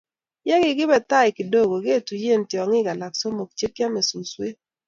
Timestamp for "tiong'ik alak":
2.49-3.13